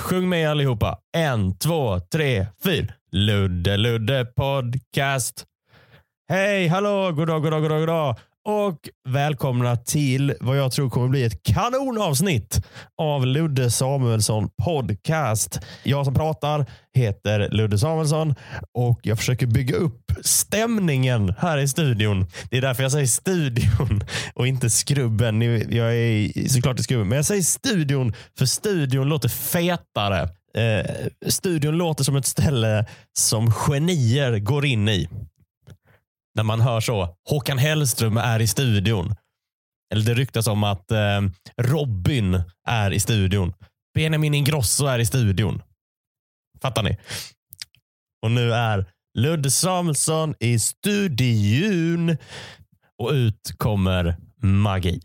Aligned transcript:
Sjung 0.00 0.28
med 0.28 0.50
allihopa. 0.50 0.98
En, 1.16 1.58
två, 1.58 2.00
tre, 2.00 2.46
fyra. 2.64 2.94
Ludde 3.12 3.76
Ludde 3.76 4.24
podcast. 4.24 5.44
Hej, 6.28 6.68
hallå, 6.68 7.12
god 7.12 7.28
dag, 7.28 7.42
god 7.42 7.86
dag, 7.86 8.14
och 8.48 8.88
välkomna 9.08 9.76
till 9.76 10.34
vad 10.40 10.58
jag 10.58 10.72
tror 10.72 10.90
kommer 10.90 11.08
bli 11.08 11.24
ett 11.24 11.42
kanonavsnitt 11.42 12.66
av 13.02 13.26
Ludde 13.26 13.70
Samuelsson 13.70 14.48
podcast. 14.64 15.60
Jag 15.82 16.04
som 16.04 16.14
pratar 16.14 16.66
heter 16.94 17.48
Ludde 17.50 17.78
Samuelsson 17.78 18.34
och 18.72 19.00
jag 19.02 19.18
försöker 19.18 19.46
bygga 19.46 19.76
upp 19.76 20.12
stämningen 20.20 21.34
här 21.38 21.58
i 21.58 21.68
studion. 21.68 22.26
Det 22.50 22.56
är 22.56 22.60
därför 22.60 22.82
jag 22.82 22.92
säger 22.92 23.06
studion 23.06 24.04
och 24.34 24.46
inte 24.46 24.70
skrubben. 24.70 25.42
Jag 25.76 25.96
är 25.96 26.48
såklart 26.48 26.80
i 26.80 26.82
skrubben, 26.82 27.08
men 27.08 27.16
jag 27.16 27.26
säger 27.26 27.42
studion 27.42 28.12
för 28.38 28.46
studion 28.46 29.08
låter 29.08 29.28
fetare. 29.28 30.22
Eh, 30.56 30.86
studion 31.26 31.78
låter 31.78 32.04
som 32.04 32.16
ett 32.16 32.26
ställe 32.26 32.86
som 33.12 33.52
genier 33.52 34.38
går 34.38 34.64
in 34.64 34.88
i 34.88 35.08
när 36.36 36.42
man 36.42 36.60
hör 36.60 36.80
så. 36.80 37.16
Håkan 37.28 37.58
Hellström 37.58 38.16
är 38.16 38.40
i 38.40 38.46
studion. 38.46 39.14
Eller 39.92 40.04
det 40.04 40.14
ryktas 40.14 40.46
om 40.46 40.64
att 40.64 40.90
eh, 40.90 41.20
Robin 41.56 42.42
är 42.68 42.90
i 42.90 43.00
studion. 43.00 43.54
Benjamin 43.94 44.34
Ingrosso 44.34 44.86
är 44.86 44.98
i 44.98 45.06
studion. 45.06 45.62
Fattar 46.62 46.82
ni? 46.82 46.98
Och 48.22 48.30
nu 48.30 48.52
är 48.52 48.86
Ludde 49.18 49.50
Samuelsson 49.50 50.34
i 50.40 50.58
studion. 50.58 52.16
Och 52.98 53.10
ut 53.10 53.54
kommer 53.56 54.16
magi. 54.42 55.00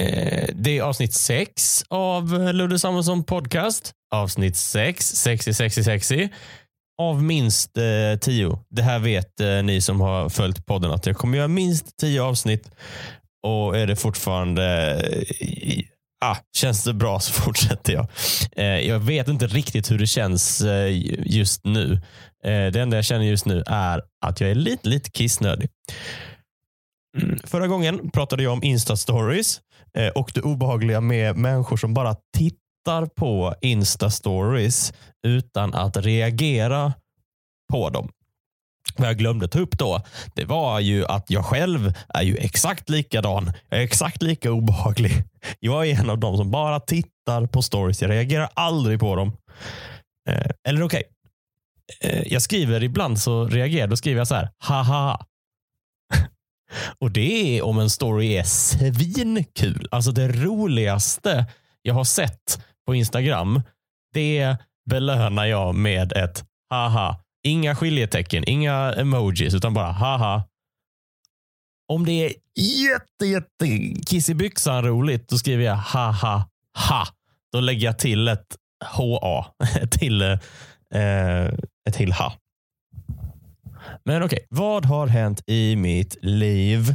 Eh, 0.00 0.48
det 0.54 0.78
är 0.78 0.82
avsnitt 0.82 1.14
sex 1.14 1.84
av 1.88 2.52
Ludde 2.52 2.78
Samuelsson 2.78 3.24
podcast. 3.24 3.92
Avsnitt 4.10 4.56
sex, 4.56 5.06
sexy, 5.06 5.52
sexy, 5.52 5.82
sexy 5.82 6.28
av 6.98 7.22
minst 7.22 7.76
eh, 7.76 8.18
tio. 8.20 8.58
Det 8.70 8.82
här 8.82 8.98
vet 8.98 9.40
eh, 9.40 9.62
ni 9.62 9.80
som 9.80 10.00
har 10.00 10.28
följt 10.28 10.66
podden 10.66 10.90
att 10.90 11.06
jag 11.06 11.16
kommer 11.16 11.38
göra 11.38 11.48
minst 11.48 11.96
tio 11.96 12.22
avsnitt. 12.22 12.70
Och 13.46 13.78
är 13.78 13.86
det 13.86 13.96
fortfarande 13.96 14.94
eh, 15.40 15.84
ah, 16.24 16.36
känns 16.56 16.84
det 16.84 16.94
bra 16.94 17.20
så 17.20 17.32
fortsätter 17.42 17.92
jag. 17.92 18.06
Eh, 18.56 18.88
jag 18.88 18.98
vet 18.98 19.28
inte 19.28 19.46
riktigt 19.46 19.90
hur 19.90 19.98
det 19.98 20.06
känns 20.06 20.60
eh, 20.60 20.88
just 21.26 21.64
nu. 21.64 21.92
Eh, 22.44 22.66
det 22.72 22.80
enda 22.80 22.96
jag 22.96 23.04
känner 23.04 23.24
just 23.24 23.46
nu 23.46 23.62
är 23.66 24.02
att 24.26 24.40
jag 24.40 24.50
är 24.50 24.54
lite, 24.54 24.88
lite 24.88 25.10
kissnödig. 25.10 25.68
Mm, 27.22 27.38
förra 27.44 27.66
gången 27.66 28.10
pratade 28.10 28.42
jag 28.42 28.52
om 28.52 28.62
Insta-stories 28.62 29.60
eh, 29.98 30.08
och 30.08 30.30
det 30.34 30.40
obehagliga 30.40 31.00
med 31.00 31.36
människor 31.36 31.76
som 31.76 31.94
bara 31.94 32.16
tittar 32.36 32.63
tittar 32.84 33.06
på 33.06 33.54
Insta-stories 33.60 34.94
utan 35.26 35.74
att 35.74 35.96
reagera 35.96 36.92
på 37.72 37.90
dem. 37.90 38.08
Vad 38.96 39.08
jag 39.08 39.18
glömde 39.18 39.48
ta 39.48 39.58
upp 39.58 39.78
då, 39.78 40.02
det 40.34 40.44
var 40.44 40.80
ju 40.80 41.06
att 41.06 41.30
jag 41.30 41.44
själv 41.44 41.92
är 42.08 42.22
ju 42.22 42.36
exakt 42.36 42.88
likadan. 42.88 43.52
Jag 43.68 43.80
är 43.80 43.84
exakt 43.84 44.22
lika 44.22 44.52
obehaglig. 44.52 45.24
Jag 45.60 45.86
är 45.86 46.00
en 46.00 46.10
av 46.10 46.18
dem 46.18 46.36
som 46.36 46.50
bara 46.50 46.80
tittar 46.80 47.46
på 47.46 47.62
stories. 47.62 48.02
Jag 48.02 48.10
reagerar 48.10 48.48
aldrig 48.54 49.00
på 49.00 49.16
dem. 49.16 49.32
Eh, 50.28 50.50
eller 50.68 50.82
okej, 50.82 51.02
okay. 52.02 52.10
eh, 52.10 52.32
jag 52.32 52.42
skriver 52.42 52.82
ibland 52.82 53.20
så 53.20 53.48
reagerar 53.48 53.88
Då 53.88 53.96
skriver 53.96 54.20
jag 54.20 54.28
så 54.28 54.34
här, 54.34 54.50
haha. 54.58 55.26
Och 56.98 57.10
det 57.10 57.58
är 57.58 57.64
om 57.64 57.78
en 57.78 57.90
story 57.90 58.36
är 58.36 58.44
svinkul. 58.44 59.88
Alltså 59.90 60.10
det 60.10 60.28
roligaste 60.28 61.46
jag 61.86 61.94
har 61.94 62.04
sett 62.04 62.58
på 62.86 62.94
Instagram, 62.94 63.62
det 64.12 64.56
belönar 64.90 65.44
jag 65.44 65.74
med 65.74 66.12
ett 66.12 66.44
haha. 66.70 67.20
Inga 67.42 67.76
skiljetecken, 67.76 68.44
inga 68.46 68.92
emojis, 68.92 69.54
utan 69.54 69.74
bara 69.74 69.92
haha. 69.92 70.44
Om 71.92 72.04
det 72.04 72.12
är 72.12 72.32
jätte, 72.60 73.26
jätte 73.26 73.66
kiss 74.06 74.28
i 74.28 74.34
byxan 74.34 74.84
roligt, 74.84 75.28
då 75.28 75.38
skriver 75.38 75.64
jag 75.64 75.74
haha 75.74 76.48
ha. 76.88 77.06
Då 77.52 77.60
lägger 77.60 77.86
jag 77.86 77.98
till 77.98 78.28
ett 78.28 78.56
ha, 78.96 79.54
till, 79.90 80.22
eh, 80.22 80.38
ett 81.88 81.94
till 81.94 82.12
ha. 82.12 82.34
Men 84.04 84.22
okej, 84.22 84.36
okay. 84.36 84.46
vad 84.48 84.84
har 84.84 85.06
hänt 85.06 85.42
i 85.46 85.76
mitt 85.76 86.16
liv? 86.22 86.94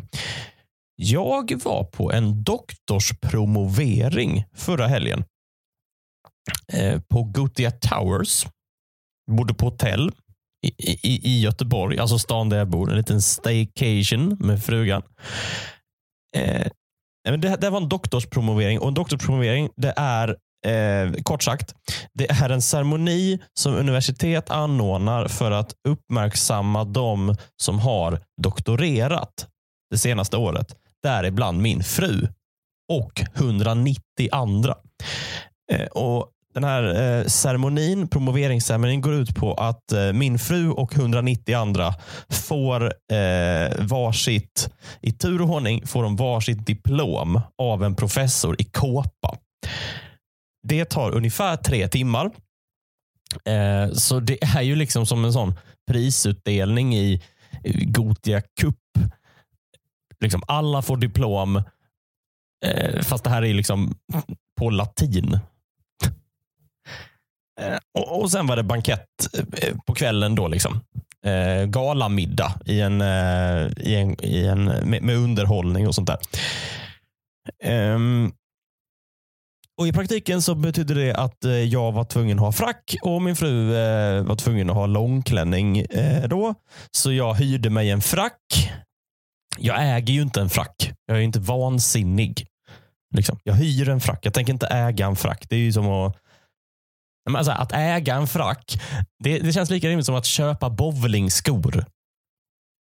Jag 0.96 1.64
var 1.64 1.84
på 1.84 2.12
en 2.12 2.44
doktorspromovering 2.44 4.46
förra 4.56 4.88
helgen. 4.88 5.24
Eh, 6.74 7.02
på 7.02 7.24
Gothia 7.24 7.72
Towers. 7.72 8.48
Bodde 9.32 9.54
på 9.54 9.66
hotell 9.66 10.12
i, 10.68 10.68
i, 10.92 11.22
i 11.24 11.42
Göteborg, 11.42 12.00
alltså 12.00 12.20
stan 12.20 12.50
där 12.50 12.58
jag 12.58 12.70
bor. 12.70 12.92
En 12.92 12.98
liten 12.98 13.22
staycation 13.22 14.38
med 14.40 14.64
frugan. 14.64 15.04
Eh, 16.38 16.68
det, 17.24 17.56
det 17.62 17.70
var 17.70 17.82
en 17.82 17.90
doktorspromovering 17.90 18.80
och 18.80 18.88
en 18.88 18.94
doktorspromovering 18.94 19.70
det 19.76 19.94
är 19.98 20.38
Eh, 20.66 21.12
kort 21.24 21.44
sagt, 21.44 21.76
det 22.14 22.32
är 22.32 22.50
en 22.50 22.62
ceremoni 22.62 23.40
som 23.54 23.74
universitet 23.74 24.50
anordnar 24.50 25.28
för 25.28 25.52
att 25.52 25.74
uppmärksamma 25.88 26.84
de 26.84 27.36
som 27.62 27.80
har 27.80 28.22
doktorerat 28.42 29.48
det 29.92 29.98
senaste 29.98 30.38
året. 30.38 30.76
Däribland 31.04 31.62
min 31.62 31.84
fru 31.84 32.28
och 32.92 33.22
190 33.36 34.02
andra. 34.32 34.76
Eh, 35.72 35.86
och 35.86 36.32
den 36.54 36.64
här 36.64 36.84
eh, 36.84 37.26
ceremonin, 37.26 38.08
promoveringsceremonin 38.08 39.02
går 39.02 39.14
ut 39.14 39.36
på 39.36 39.54
att 39.54 39.92
eh, 39.92 40.14
min 40.14 40.40
fru 40.40 40.70
och 40.72 40.96
190 40.96 41.56
andra 41.58 41.94
får 42.30 42.84
eh, 42.86 43.86
varsitt, 43.86 44.70
i 45.02 45.12
tur 45.12 45.42
och 45.42 45.50
ordning 45.50 45.88
får 45.88 46.04
de 46.04 46.16
varsitt 46.16 46.66
diplom 46.66 47.42
av 47.58 47.84
en 47.84 47.96
professor 47.96 48.56
i 48.62 48.64
kåpa. 48.64 49.38
Det 50.68 50.86
tar 50.86 51.12
ungefär 51.12 51.58
tre 51.58 51.88
timmar. 51.88 52.32
Eh, 53.46 53.92
så 53.94 54.20
det 54.20 54.44
är 54.44 54.62
ju 54.62 54.76
liksom 54.76 55.06
som 55.06 55.26
en 55.26 55.34
sån 55.34 55.54
prisutdelning 55.92 56.96
i 56.96 57.22
Gotia 57.86 58.42
Cup. 58.62 58.76
Liksom 60.20 60.44
alla 60.48 60.82
får 60.82 60.98
diplom, 60.98 61.64
eh, 62.66 63.02
fast 63.02 63.24
det 63.24 63.30
här 63.30 63.44
är 63.44 63.54
liksom 63.54 63.96
på 64.60 64.70
latin. 64.70 65.40
Och, 68.00 68.22
och 68.22 68.32
sen 68.32 68.48
var 68.48 68.56
det 68.56 68.64
bankett 68.64 69.06
eh, 69.34 69.76
på 69.88 69.94
kvällen 69.94 70.36
då. 70.36 70.48
liksom. 70.48 70.80
Eh, 71.26 71.66
galamiddag 71.66 72.54
i 72.66 72.82
en, 72.82 73.02
eh, 73.02 73.68
i 73.78 73.96
en, 73.96 74.26
i 74.26 74.46
en, 74.46 74.64
med, 74.66 75.04
med 75.04 75.16
underhållning 75.16 75.88
och 75.88 75.96
sånt 75.96 76.10
där. 76.10 76.18
Um, 77.94 78.32
och 79.80 79.88
I 79.88 79.94
praktiken 79.94 80.42
så 80.42 80.56
betydde 80.56 80.94
det 80.94 81.16
att 81.16 81.46
eh, 81.46 81.52
jag 81.52 81.92
var 81.92 82.04
tvungen 82.04 82.40
att 82.40 82.46
ha 82.46 82.52
frack 82.52 82.96
och 83.02 83.22
min 83.22 83.36
fru 83.36 83.76
eh, 83.76 84.24
var 84.24 84.36
tvungen 84.36 84.70
att 84.70 84.76
ha 84.76 84.86
långklänning 84.86 85.80
eh, 85.80 86.28
då. 86.28 86.56
Så 86.92 87.12
jag 87.12 87.34
hyrde 87.34 87.70
mig 87.70 87.90
en 87.90 88.02
frack. 88.02 88.72
Jag 89.58 89.96
äger 89.96 90.14
ju 90.14 90.22
inte 90.22 90.42
en 90.42 90.50
frack. 90.50 90.92
Jag 91.06 91.18
är 91.18 91.22
inte 91.22 91.40
vansinnig. 91.40 92.48
Liksom. 93.16 93.40
Jag 93.44 93.54
hyr 93.54 93.90
en 93.90 94.00
frack. 94.00 94.20
Jag 94.22 94.34
tänker 94.34 94.54
inte 94.54 94.68
äga 94.68 95.06
en 95.06 95.16
frack. 95.16 95.46
Det 95.50 95.56
är 95.56 95.60
ju 95.60 95.74
som 95.74 95.88
att 95.88 96.16
Alltså, 97.36 97.52
att 97.52 97.72
äga 97.72 98.16
en 98.16 98.28
frack, 98.28 98.82
det, 99.24 99.40
det 99.40 99.54
känns 99.54 99.70
lika 99.70 99.88
rimligt 99.88 100.06
som 100.06 100.16
att 100.16 100.26
köpa 100.26 100.70
bowlingskor. 100.70 101.86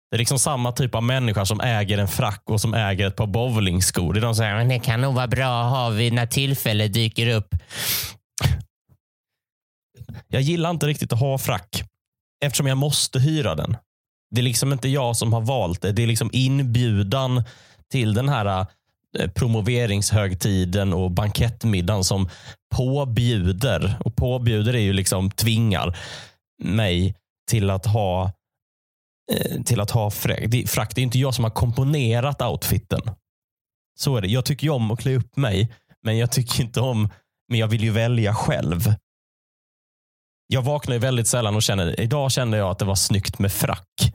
Det 0.09 0.15
är 0.15 0.17
liksom 0.17 0.39
samma 0.39 0.71
typ 0.71 0.95
av 0.95 1.03
människa 1.03 1.45
som 1.45 1.61
äger 1.61 1.97
en 1.97 2.07
frack 2.07 2.43
och 2.45 2.61
som 2.61 2.73
äger 2.73 3.07
ett 3.07 3.15
par 3.15 3.27
bowlingskor. 3.27 4.13
Det 4.13 4.19
är 4.19 4.21
de 4.21 4.35
som 4.35 4.41
säger 4.43 4.65
det 4.65 4.79
kan 4.79 5.01
nog 5.01 5.15
vara 5.15 5.27
bra 5.27 5.63
att 5.63 5.71
ha 5.71 5.89
vid 5.89 6.13
när 6.13 6.25
tillfälle 6.25 6.87
dyker 6.87 7.35
upp. 7.35 7.55
Jag 10.27 10.41
gillar 10.41 10.69
inte 10.69 10.87
riktigt 10.87 11.13
att 11.13 11.19
ha 11.19 11.37
frack 11.37 11.83
eftersom 12.45 12.67
jag 12.67 12.77
måste 12.77 13.19
hyra 13.19 13.55
den. 13.55 13.77
Det 14.35 14.41
är 14.41 14.43
liksom 14.43 14.73
inte 14.73 14.89
jag 14.89 15.17
som 15.17 15.33
har 15.33 15.41
valt 15.41 15.81
det. 15.81 15.91
Det 15.91 16.03
är 16.03 16.07
liksom 16.07 16.29
inbjudan 16.33 17.43
till 17.91 18.13
den 18.13 18.29
här 18.29 18.65
Eh, 19.17 19.29
promoveringshögtiden 19.29 20.93
och 20.93 21.11
bankettmiddagen 21.11 22.03
som 22.03 22.29
påbjuder, 22.75 23.97
och 23.99 24.15
påbjuder 24.15 24.75
är 24.75 24.79
ju 24.79 24.93
liksom 24.93 25.31
tvingar 25.31 25.97
mig 26.63 27.15
till 27.49 27.69
att 27.69 27.85
ha 27.85 28.31
eh, 29.31 29.61
till 29.63 29.79
att 29.79 29.91
ha 29.91 30.11
frack. 30.11 30.95
Det 30.95 31.01
är 31.01 31.03
inte 31.03 31.19
jag 31.19 31.33
som 31.33 31.43
har 31.43 31.51
komponerat 31.51 32.41
outfiten. 32.41 33.01
Så 33.99 34.17
är 34.17 34.21
det. 34.21 34.27
Jag 34.27 34.45
tycker 34.45 34.67
ju 34.67 34.73
om 34.73 34.91
att 34.91 34.99
klä 34.99 35.15
upp 35.15 35.37
mig, 35.37 35.73
men 36.03 36.17
jag 36.17 36.31
tycker 36.31 36.61
inte 36.61 36.79
om, 36.79 37.09
men 37.49 37.59
jag 37.59 37.67
vill 37.67 37.83
ju 37.83 37.91
välja 37.91 38.33
själv. 38.33 38.93
Jag 40.47 40.61
vaknar 40.61 40.95
ju 40.95 40.99
väldigt 40.99 41.27
sällan 41.27 41.55
och 41.55 41.63
känner, 41.63 41.99
idag 41.99 42.31
kände 42.31 42.57
jag 42.57 42.69
att 42.69 42.79
det 42.79 42.85
var 42.85 42.95
snyggt 42.95 43.39
med 43.39 43.51
frack. 43.51 44.13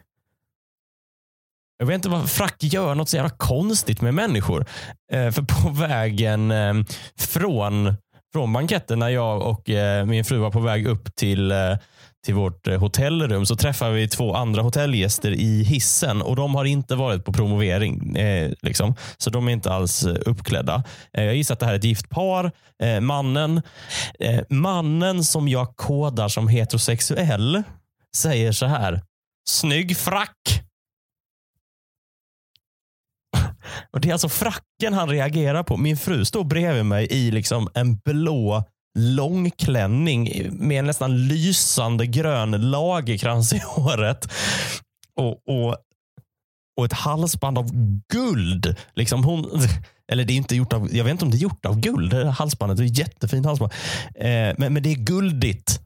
Jag 1.83 1.87
vet 1.87 1.95
inte 1.95 2.09
vad 2.09 2.31
frack 2.31 2.57
gör 2.61 2.95
något 2.95 3.09
så 3.09 3.17
jävla 3.17 3.31
konstigt 3.31 4.01
med 4.01 4.15
människor. 4.15 4.67
Eh, 5.13 5.31
för 5.31 5.43
på 5.43 5.69
vägen 5.81 6.51
eh, 6.51 6.75
från, 7.19 7.95
från 8.33 8.53
banketten 8.53 8.99
när 8.99 9.09
jag 9.09 9.43
och 9.43 9.71
eh, 9.71 10.07
min 10.07 10.25
fru 10.25 10.39
var 10.39 10.51
på 10.51 10.61
väg 10.61 10.87
upp 10.87 11.15
till, 11.17 11.53
eh, 11.53 11.77
till 12.25 12.35
vårt 12.35 12.67
eh, 12.67 12.81
hotellrum 12.81 13.47
så 13.47 13.57
träffade 13.57 13.93
vi 13.93 14.09
två 14.09 14.35
andra 14.35 14.63
hotellgäster 14.63 15.31
i 15.31 15.63
hissen 15.63 16.23
och 16.23 16.37
de 16.37 16.55
har 16.55 16.65
inte 16.65 16.95
varit 16.95 17.25
på 17.25 17.33
promovering. 17.33 18.17
Eh, 18.17 18.53
liksom. 18.61 18.95
Så 19.19 19.31
de 19.31 19.49
är 19.49 19.53
inte 19.53 19.73
alls 19.73 20.05
eh, 20.05 20.17
uppklädda. 20.27 20.85
Eh, 21.13 21.25
jag 21.25 21.37
gissar 21.37 21.53
att 21.53 21.61
det 21.61 21.67
här 21.67 21.73
är 21.73 21.79
ett 21.79 21.85
gift 21.85 22.09
par. 22.09 22.53
Eh, 22.83 23.01
mannen, 23.01 23.63
eh, 24.21 24.41
mannen 24.49 25.25
som 25.25 25.49
jag 25.49 25.77
kodar 25.77 26.29
som 26.29 26.49
heterosexuell 26.49 27.63
säger 28.17 28.53
så 28.53 28.67
här. 28.67 29.03
Snygg 29.49 29.97
frack. 29.97 30.63
Och 33.91 34.01
Det 34.01 34.09
är 34.09 34.13
alltså 34.13 34.29
fracken 34.29 34.95
han 34.95 35.09
reagerar 35.09 35.63
på. 35.63 35.77
Min 35.77 35.97
fru 35.97 36.25
står 36.25 36.45
bredvid 36.45 36.85
mig 36.85 37.07
i 37.11 37.31
liksom 37.31 37.69
en 37.75 37.97
blå 37.97 38.65
långklänning 38.99 40.49
med 40.53 40.79
en 40.79 40.87
nästan 40.87 41.29
lysande 41.29 42.07
grön 42.07 42.71
lagerkrans 42.71 43.53
i 43.53 43.59
håret. 43.65 44.29
Och, 45.17 45.49
och, 45.49 45.77
och 46.77 46.85
ett 46.85 46.93
halsband 46.93 47.59
av 47.59 47.71
guld. 48.09 48.77
Liksom 48.95 49.25
hon, 49.25 49.47
eller 50.13 50.25
det 50.25 50.33
är 50.33 50.37
inte 50.37 50.57
gjort 50.57 50.73
av, 50.73 50.89
jag 50.93 51.05
vet 51.05 51.11
inte 51.11 51.25
om 51.25 51.31
det 51.31 51.37
är 51.37 51.43
gjort 51.43 51.67
av 51.67 51.81
guld, 51.81 52.11
det 52.11 52.31
halsbandet. 52.31 52.79
Det 52.79 52.85
är 52.85 52.87
ett 52.87 52.99
jättefint 52.99 53.47
halsband. 53.47 53.73
Eh, 54.15 54.55
men, 54.59 54.73
men 54.73 54.83
det 54.83 54.93
är 54.93 54.97
guldigt. 54.97 55.81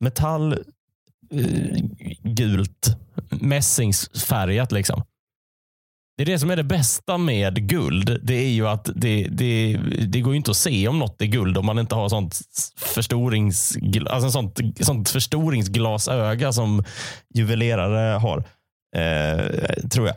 Metall, 0.00 0.52
eh, 0.52 1.78
gult, 2.22 2.96
mässingsfärgat 3.30 4.72
liksom. 4.72 5.02
Det 6.16 6.22
är 6.22 6.26
det 6.26 6.38
som 6.38 6.50
är 6.50 6.56
det 6.56 6.64
bästa 6.64 7.18
med 7.18 7.68
guld. 7.68 8.20
Det 8.22 8.34
är 8.34 8.50
ju 8.50 8.68
att 8.68 8.88
det, 8.94 9.28
det, 9.30 9.76
det 10.06 10.20
går 10.20 10.34
inte 10.34 10.50
att 10.50 10.56
se 10.56 10.88
om 10.88 10.98
något 10.98 11.22
är 11.22 11.26
guld 11.26 11.58
om 11.58 11.66
man 11.66 11.78
inte 11.78 11.94
har 11.94 12.08
sånt, 12.08 12.40
förstorings, 12.76 13.76
alltså 14.10 14.30
sånt, 14.30 14.60
sånt 14.80 15.10
förstoringsglasöga 15.10 16.52
som 16.52 16.84
juvelerare 17.34 18.18
har. 18.18 18.38
Eh, 18.96 19.88
tror 19.88 20.06
jag. 20.06 20.16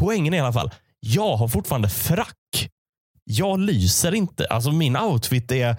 Poängen 0.00 0.34
är 0.34 0.38
i 0.38 0.40
alla 0.40 0.52
fall, 0.52 0.70
jag 1.00 1.36
har 1.36 1.48
fortfarande 1.48 1.88
frack. 1.88 2.68
Jag 3.24 3.60
lyser 3.60 4.14
inte. 4.14 4.46
Alltså 4.46 4.72
min 4.72 4.96
outfit 4.96 5.52
är 5.52 5.76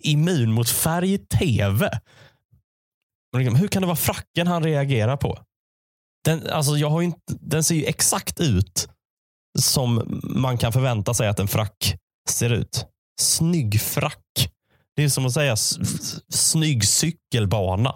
immun 0.00 0.52
mot 0.52 0.68
färg-tv. 0.68 1.90
Liksom, 3.36 3.56
hur 3.56 3.68
kan 3.68 3.82
det 3.82 3.86
vara 3.86 3.96
fracken 3.96 4.46
han 4.46 4.62
reagerar 4.62 5.16
på? 5.16 5.38
Den, 6.24 6.46
alltså 6.46 6.76
jag 6.76 6.90
har 6.90 7.02
inte, 7.02 7.20
den 7.28 7.64
ser 7.64 7.74
ju 7.74 7.84
exakt 7.84 8.40
ut 8.40 8.88
som 9.58 10.20
man 10.22 10.58
kan 10.58 10.72
förvänta 10.72 11.14
sig 11.14 11.28
att 11.28 11.40
en 11.40 11.48
frack 11.48 11.96
ser 12.28 12.50
ut. 12.50 12.86
Snygg 13.20 13.80
frack. 13.80 14.48
Det 14.96 15.04
är 15.04 15.08
som 15.08 15.26
att 15.26 15.32
säga 15.32 15.56
snygg 16.28 16.84
cykelbana. 16.84 17.94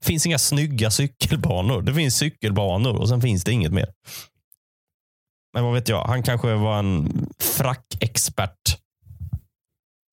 Det 0.00 0.06
finns 0.06 0.26
inga 0.26 0.38
snygga 0.38 0.90
cykelbanor. 0.90 1.82
Det 1.82 1.94
finns 1.94 2.16
cykelbanor 2.16 2.96
och 2.96 3.08
sen 3.08 3.20
finns 3.20 3.44
det 3.44 3.52
inget 3.52 3.72
mer. 3.72 3.88
Men 5.54 5.64
vad 5.64 5.74
vet 5.74 5.88
jag, 5.88 6.04
han 6.04 6.22
kanske 6.22 6.54
var 6.54 6.78
en 6.78 7.26
frackexpert. 7.40 8.78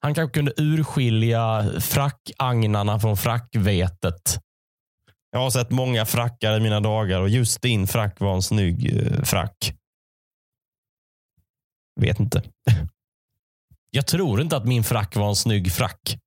Han 0.01 0.13
kanske 0.13 0.33
kunde 0.33 0.53
urskilja 0.57 1.71
frackagnarna 1.79 2.99
från 2.99 3.17
frackvetet. 3.17 4.39
Jag 5.31 5.39
har 5.39 5.49
sett 5.49 5.71
många 5.71 6.05
frackar 6.05 6.57
i 6.57 6.59
mina 6.59 6.79
dagar 6.79 7.21
och 7.21 7.29
just 7.29 7.61
din 7.61 7.87
frack 7.87 8.19
var 8.19 8.35
en 8.35 8.41
snygg 8.41 8.97
eh, 8.97 9.23
frack. 9.23 9.73
Vet 12.01 12.19
inte. 12.19 12.43
Jag 13.91 14.07
tror 14.07 14.41
inte 14.41 14.57
att 14.57 14.65
min 14.65 14.83
frack 14.83 15.15
var 15.15 15.29
en 15.29 15.35
snygg 15.35 15.71
frack. 15.71 16.17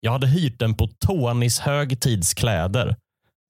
Jag 0.00 0.12
hade 0.12 0.26
hyrt 0.26 0.58
den 0.58 0.74
på 0.74 0.86
Tonys 0.86 1.58
högtidskläder. 1.58 2.96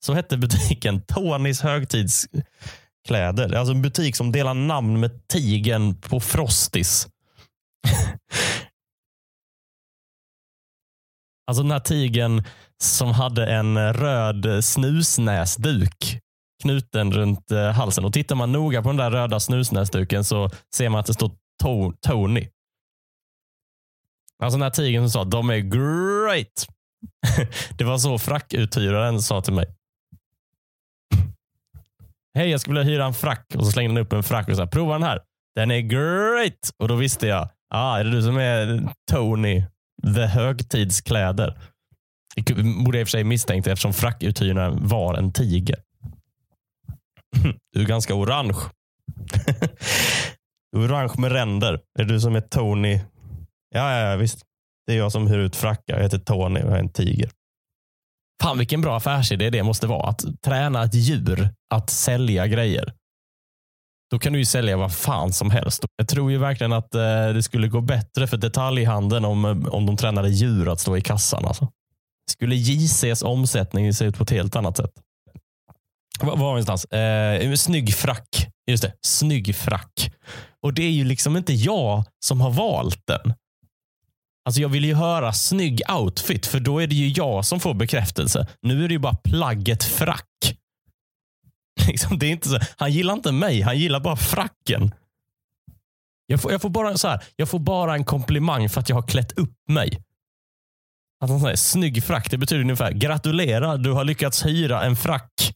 Så 0.05 0.15
hette 0.15 0.37
butiken. 0.37 1.01
Tonys 1.07 1.61
högtidskläder. 1.61 3.55
Alltså 3.55 3.75
en 3.75 3.83
butik 3.83 4.17
som 4.17 4.33
delar 4.33 4.55
namn 4.55 5.01
med 5.01 5.29
tigen 5.29 6.01
på 6.01 6.21
Frostis. 6.21 7.09
alltså 11.47 11.63
den 11.63 11.73
här 11.73 11.81
tigen 11.81 12.45
som 12.83 13.13
hade 13.13 13.47
en 13.47 13.93
röd 13.93 14.65
snusnäsduk 14.65 16.21
knuten 16.63 17.13
runt 17.13 17.51
eh, 17.51 17.71
halsen. 17.71 18.05
Och 18.05 18.13
Tittar 18.13 18.37
man 18.37 18.53
noga 18.53 18.83
på 18.83 18.89
den 18.89 18.97
där 18.97 19.11
röda 19.11 19.41
snusnäsduken 19.41 20.25
så 20.25 20.51
ser 20.75 20.89
man 20.89 21.01
att 21.01 21.07
det 21.07 21.15
står 21.15 21.31
to 21.63 21.93
Tony. 22.07 22.49
Alltså 24.43 24.59
den 24.59 24.63
här 24.63 24.71
tigern 24.71 25.03
som 25.03 25.11
sa 25.11 25.25
de 25.25 25.51
är 25.51 25.59
great. 25.59 26.67
det 27.79 27.85
var 27.85 27.99
så 27.99 28.19
frackuthyraren 28.19 29.23
sa 29.23 29.41
till 29.41 29.53
mig. 29.53 29.75
Hej, 32.35 32.51
jag 32.51 32.61
skulle 32.61 32.81
vilja 32.81 32.93
hyra 32.93 33.07
en 33.07 33.15
frack. 33.15 33.47
Och 33.55 33.65
så 33.67 33.73
slängde 33.73 33.95
han 33.95 34.07
upp 34.07 34.13
en 34.13 34.23
frack 34.23 34.49
och 34.49 34.57
sa 34.57 34.67
prova 34.67 34.93
den 34.93 35.03
här. 35.03 35.21
Den 35.55 35.71
är 35.71 35.81
great. 35.81 36.71
Och 36.79 36.89
då 36.89 36.95
visste 36.95 37.27
jag, 37.27 37.49
ah, 37.75 37.99
är 37.99 38.05
det 38.05 38.11
du 38.11 38.23
som 38.23 38.37
är 38.37 38.89
Tony, 39.11 39.65
the 40.15 40.27
högtidskläder? 40.27 41.59
Det 42.47 42.85
borde 42.85 42.99
jag 42.99 43.01
i 43.01 43.05
och 43.05 43.09
för 43.09 43.11
sig 43.11 43.25
misstänkt 43.25 43.67
eftersom 43.67 43.93
frackuthyraren 43.93 44.89
var 44.89 45.15
en 45.15 45.33
tiger. 45.33 45.77
Du 47.73 47.83
är 47.83 47.87
ganska 47.87 48.15
orange. 48.15 48.57
orange 50.77 51.15
med 51.19 51.33
ränder. 51.33 51.73
Är 51.99 52.05
det 52.05 52.05
du 52.05 52.21
som 52.21 52.37
är 52.37 52.41
Tony? 52.41 53.01
Ja, 53.75 53.97
ja, 53.97 54.11
ja, 54.11 54.17
visst. 54.17 54.43
Det 54.87 54.93
är 54.93 54.97
jag 54.97 55.13
som 55.13 55.27
hyr 55.27 55.39
ut 55.39 55.57
frackar. 55.57 55.97
Jag 55.97 56.03
heter 56.03 56.19
Tony 56.19 56.61
och 56.61 56.71
jag 56.71 56.77
är 56.77 56.81
en 56.81 56.93
tiger. 56.93 57.31
Fan 58.43 58.59
vilken 58.59 58.81
bra 58.81 58.97
affärsidé 58.97 59.51
det 59.51 59.63
måste 59.63 59.87
vara. 59.87 60.09
Att 60.09 60.25
träna 60.45 60.85
ett 60.85 60.95
djur 60.95 61.51
att 61.75 61.91
sälja 61.91 62.47
grejer. 62.47 62.93
Då 64.11 64.19
kan 64.19 64.33
du 64.33 64.39
ju 64.39 64.45
sälja 64.45 64.77
vad 64.77 64.95
fan 64.95 65.33
som 65.33 65.51
helst. 65.51 65.85
Jag 65.97 66.09
tror 66.09 66.31
ju 66.31 66.39
verkligen 66.39 66.73
att 66.73 66.95
eh, 66.95 67.29
det 67.29 67.43
skulle 67.43 67.69
gå 67.69 67.81
bättre 67.81 68.27
för 68.27 68.37
detaljhandeln 68.37 69.25
om, 69.25 69.45
eh, 69.45 69.75
om 69.75 69.87
de 69.87 69.97
tränade 69.97 70.29
djur 70.29 70.73
att 70.73 70.81
stå 70.81 70.97
i 70.97 71.01
kassan. 71.01 71.45
Alltså 71.45 71.69
skulle 72.31 72.55
JCs 72.57 73.23
omsättning 73.23 73.95
se 73.95 74.05
ut 74.05 74.17
på 74.17 74.23
ett 74.23 74.31
helt 74.31 74.57
annat 74.57 74.77
sätt. 74.77 74.93
Var 76.21 76.37
var 76.37 76.47
någonstans? 76.47 76.85
Eh, 76.85 77.55
snygg 77.55 77.95
frack. 77.95 78.49
Just 78.67 78.83
det, 78.83 78.93
snygg 79.01 79.57
frack. 79.57 80.13
Och 80.63 80.75
det 80.75 80.83
är 80.83 80.91
ju 80.91 81.05
liksom 81.05 81.37
inte 81.37 81.53
jag 81.53 82.05
som 82.25 82.41
har 82.41 82.51
valt 82.51 83.07
den. 83.07 83.35
Alltså 84.45 84.61
jag 84.61 84.69
vill 84.69 84.85
ju 84.85 84.95
höra 84.95 85.33
snygg 85.33 85.83
outfit, 85.91 86.47
för 86.47 86.61
då 86.61 86.79
är 86.79 86.87
det 86.87 86.95
ju 86.95 87.09
jag 87.09 87.45
som 87.45 87.61
får 87.61 87.75
bekräftelse. 87.75 88.47
Nu 88.63 88.85
är 88.85 88.89
det 88.89 88.93
ju 88.93 88.99
bara 88.99 89.17
plagget 89.25 89.85
frack. 89.85 90.57
Liksom, 91.89 92.19
det 92.19 92.27
är 92.27 92.31
inte 92.31 92.49
så, 92.49 92.59
han 92.77 92.93
gillar 92.93 93.15
inte 93.15 93.33
mig, 93.33 93.61
han 93.61 93.79
gillar 93.79 94.01
bara 94.01 94.17
fracken. 94.17 94.95
Jag 96.27 96.41
får, 96.41 96.53
jag 96.53 96.63
får, 96.63 96.69
bara, 96.69 96.97
så 96.97 97.09
här, 97.09 97.23
jag 97.37 97.49
får 97.49 97.59
bara 97.59 97.95
en 97.95 98.05
komplimang 98.05 98.69
för 98.69 98.81
att 98.81 98.89
jag 98.89 98.97
har 98.97 99.09
klätt 99.09 99.33
upp 99.33 99.55
mig. 99.69 100.03
Att 101.21 101.31
han 101.31 101.41
säger 101.41 101.57
snygg 101.57 102.05
frack, 102.05 102.31
det 102.31 102.39
betyder 102.39 102.63
ungefär 102.63 102.93
gratulera, 102.93 103.77
du 103.77 103.93
har 103.93 104.05
lyckats 104.05 104.47
hyra 104.47 104.83
en 104.83 104.97
frack 104.97 105.55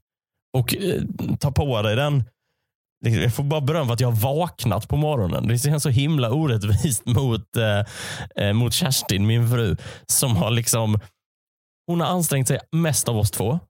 och 0.56 0.74
eh, 0.74 1.02
ta 1.40 1.52
på 1.52 1.82
dig 1.82 1.96
den. 1.96 2.24
Liksom, 3.04 3.22
jag 3.22 3.34
får 3.34 3.44
bara 3.44 3.60
beröm 3.60 3.86
för 3.86 3.94
att 3.94 4.00
jag 4.00 4.10
har 4.10 4.20
vaknat 4.20 4.88
på 4.88 4.96
morgonen. 4.96 5.48
Det 5.48 5.58
känns 5.58 5.82
så 5.82 5.88
himla 5.88 6.30
orättvist 6.30 7.06
mot, 7.06 7.56
eh, 7.56 7.84
eh, 8.44 8.52
mot 8.52 8.72
Kerstin, 8.72 9.26
min 9.26 9.50
fru, 9.50 9.76
som 10.06 10.36
har 10.36 10.50
liksom 10.50 11.00
hon 11.86 12.00
har 12.00 12.08
ansträngt 12.08 12.48
sig 12.48 12.58
mest 12.72 13.08
av 13.08 13.18
oss 13.18 13.30
två. 13.30 13.60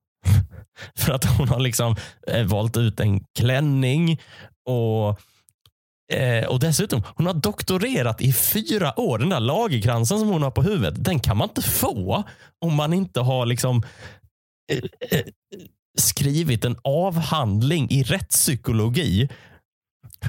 för 0.98 1.12
att 1.12 1.24
hon 1.24 1.48
har 1.48 1.60
liksom 1.60 1.96
eh, 2.26 2.46
valt 2.46 2.76
ut 2.76 3.00
en 3.00 3.24
klänning 3.38 4.20
och 4.68 5.20
Eh, 6.12 6.44
och 6.44 6.60
dessutom, 6.60 7.02
hon 7.16 7.26
har 7.26 7.34
doktorerat 7.34 8.20
i 8.20 8.32
fyra 8.32 9.00
år. 9.00 9.18
Den 9.18 9.28
där 9.28 9.40
lagerkransen 9.40 10.18
som 10.18 10.28
hon 10.28 10.42
har 10.42 10.50
på 10.50 10.62
huvudet, 10.62 11.04
den 11.04 11.20
kan 11.20 11.36
man 11.36 11.48
inte 11.48 11.62
få 11.62 12.24
om 12.60 12.74
man 12.74 12.92
inte 12.92 13.20
har 13.20 13.46
liksom 13.46 13.82
eh, 14.72 15.18
eh, 15.18 15.24
skrivit 15.98 16.64
en 16.64 16.76
avhandling 16.84 17.90
i 17.90 18.02
rättspsykologi 18.02 19.28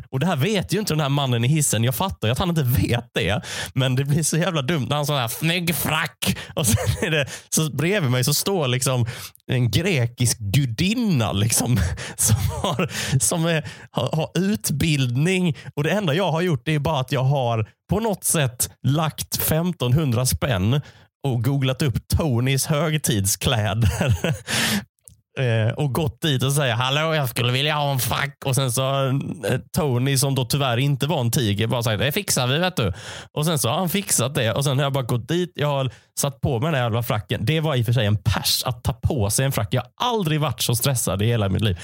och 0.09 0.19
Det 0.19 0.25
här 0.25 0.35
vet 0.35 0.73
ju 0.73 0.79
inte 0.79 0.93
den 0.93 1.00
här 1.00 1.09
mannen 1.09 1.45
i 1.45 1.47
hissen. 1.47 1.83
Jag 1.83 1.95
fattar 1.95 2.29
att 2.29 2.39
han 2.39 2.50
inte 2.50 2.63
vet 2.63 3.09
det. 3.13 3.41
Men 3.73 3.95
det 3.95 4.05
blir 4.05 4.23
så 4.23 4.38
jävla 4.38 4.62
dumt 4.62 4.88
när 4.89 4.95
han 4.95 5.05
sån 5.05 5.15
här 5.15 5.27
snygg 5.27 5.75
frack. 5.75 6.38
Och 6.53 6.67
sen 6.67 7.07
är 7.07 7.12
det, 7.12 7.25
så 7.50 7.69
bredvid 7.69 8.12
mig 8.12 8.23
så 8.23 8.33
står 8.33 8.67
liksom 8.67 9.05
en 9.47 9.71
grekisk 9.71 10.39
gudinna 10.39 11.31
liksom, 11.31 11.79
som, 12.17 12.35
har, 12.62 12.91
som 13.19 13.45
är, 13.45 13.67
har, 13.91 14.15
har 14.15 14.31
utbildning. 14.35 15.57
Och 15.75 15.83
Det 15.83 15.91
enda 15.91 16.13
jag 16.13 16.31
har 16.31 16.41
gjort 16.41 16.67
är 16.67 16.79
bara 16.79 17.00
att 17.00 17.12
jag 17.12 17.23
har 17.23 17.69
på 17.89 18.00
något 18.00 18.23
sätt 18.23 18.69
lagt 18.88 19.35
1500 19.35 20.25
spänn 20.25 20.81
och 21.27 21.43
googlat 21.43 21.81
upp 21.81 22.07
Tonys 22.07 22.65
högtidskläder 22.65 24.13
Eh, 25.39 25.73
och 25.73 25.93
gått 25.93 26.21
dit 26.21 26.43
och 26.43 26.53
säger 26.53 26.73
hallå 26.73 27.15
jag 27.15 27.29
skulle 27.29 27.51
vilja 27.51 27.75
ha 27.75 27.91
en 27.91 27.99
frack. 27.99 28.37
Och 28.45 28.55
sen 28.55 28.71
så 28.71 29.07
eh, 29.07 29.59
Tony 29.77 30.17
som 30.17 30.35
då 30.35 30.45
tyvärr 30.45 30.77
inte 30.77 31.07
var 31.07 31.21
en 31.21 31.31
tiger 31.31 31.67
bara 31.67 31.83
sagt 31.83 31.99
det 31.99 32.11
fixar 32.11 32.47
vi 32.47 32.57
vet 32.57 32.75
du. 32.75 32.93
Och 33.31 33.45
sen 33.45 33.59
så 33.59 33.69
har 33.69 33.77
han 33.77 33.89
fixat 33.89 34.35
det 34.35 34.53
och 34.53 34.63
sen 34.63 34.77
har 34.77 34.85
jag 34.85 34.93
bara 34.93 35.03
gått 35.03 35.27
dit. 35.27 35.51
Jag 35.55 35.67
har 35.67 35.91
satt 36.19 36.41
på 36.41 36.59
mig 36.59 36.67
den 36.67 36.75
här 36.75 36.83
jävla 36.83 37.03
fracken. 37.03 37.45
Det 37.45 37.59
var 37.59 37.75
i 37.75 37.81
och 37.81 37.85
för 37.85 37.93
sig 37.93 38.05
en 38.05 38.17
pers 38.17 38.63
att 38.65 38.83
ta 38.83 38.93
på 38.93 39.29
sig 39.29 39.45
en 39.45 39.51
frack. 39.51 39.67
Jag 39.71 39.81
har 39.81 40.09
aldrig 40.09 40.39
varit 40.41 40.61
så 40.61 40.75
stressad 40.75 41.21
i 41.21 41.25
hela 41.25 41.49
mitt 41.49 41.61
liv. 41.61 41.79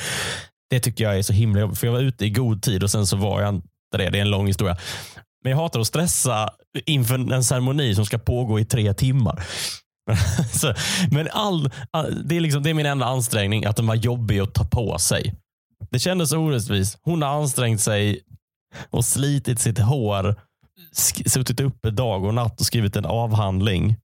Det 0.70 0.80
tycker 0.80 1.04
jag 1.04 1.18
är 1.18 1.22
så 1.22 1.34
himla 1.34 1.62
jobbigt 1.62 1.80
för 1.80 1.88
jag 1.88 1.94
var 1.94 2.02
ute 2.02 2.26
i 2.26 2.30
god 2.30 2.62
tid 2.62 2.84
och 2.84 2.92
sen 2.92 3.08
så 3.08 3.18
var 3.18 3.42
jag 3.42 3.56
inte 3.56 3.68
det. 3.98 4.10
Det 4.10 4.18
är 4.18 4.22
en 4.22 4.30
lång 4.30 4.48
historia. 4.48 4.78
Men 5.44 5.52
jag 5.52 5.58
hatar 5.58 5.80
att 5.80 5.88
stressa 5.88 6.50
inför 6.86 7.34
en 7.34 7.44
ceremoni 7.44 7.96
som 7.96 8.06
ska 8.06 8.18
pågå 8.18 8.60
i 8.60 8.66
tre 8.66 8.94
timmar. 8.94 9.44
Så, 10.52 10.74
men 11.12 11.28
all, 11.32 11.70
all, 11.92 12.28
det, 12.28 12.38
är 12.38 12.42
liksom, 12.42 12.64
det 12.64 12.70
är 12.70 12.74
min 12.74 12.86
enda 12.86 13.06
ansträngning, 13.06 13.66
att 13.66 13.76
den 13.76 13.88
var 13.88 13.96
jobbig 13.96 14.40
att 14.40 14.54
ta 14.54 14.64
på 14.64 14.98
sig. 14.98 15.36
Det 15.92 16.00
kändes 16.00 16.34
orättvist. 16.34 17.00
Hon 17.02 17.22
har 17.22 17.30
ansträngt 17.30 17.82
sig 17.82 18.20
och 18.90 19.06
slitit 19.06 19.60
sitt 19.60 19.80
hår, 19.80 20.36
suttit 21.26 21.60
uppe 21.60 21.92
dag 21.92 22.24
och 22.24 22.34
natt 22.34 22.60
och 22.60 22.66
skrivit 22.66 22.96
en 22.96 23.06
avhandling. 23.06 23.96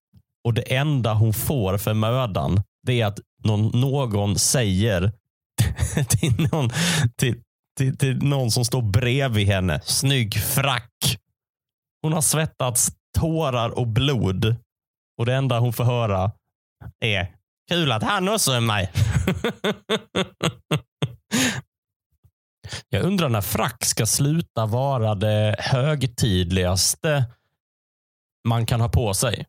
Och 0.45 0.53
det 0.53 0.75
enda 0.75 1.13
hon 1.13 1.33
får 1.33 1.77
för 1.77 1.93
mödan, 1.93 2.63
det 2.87 3.01
är 3.01 3.05
att 3.05 3.19
någon, 3.43 3.79
någon 3.79 4.39
säger 4.39 5.11
till 6.09 6.47
någon, 6.51 6.69
till, 7.17 7.35
till, 7.77 7.97
till 7.97 8.17
någon 8.17 8.51
som 8.51 8.65
står 8.65 8.81
bredvid 8.81 9.47
henne, 9.47 9.81
snygg 9.83 10.35
frack. 10.37 11.17
Hon 12.01 12.13
har 12.13 12.21
svettats 12.21 12.91
tårar 13.19 13.69
och 13.69 13.87
blod 13.87 14.55
och 15.17 15.25
det 15.25 15.35
enda 15.35 15.59
hon 15.59 15.73
får 15.73 15.83
höra 15.83 16.31
är 16.99 17.35
kul 17.69 17.91
att 17.91 18.03
han 18.03 18.29
också 18.29 18.51
är 18.51 18.61
med. 18.61 18.89
Jag 22.89 23.03
undrar 23.03 23.29
när 23.29 23.41
frack 23.41 23.85
ska 23.85 24.05
sluta 24.05 24.65
vara 24.65 25.15
det 25.15 25.55
högtidligaste 25.59 27.25
man 28.47 28.65
kan 28.65 28.81
ha 28.81 28.89
på 28.89 29.13
sig. 29.13 29.45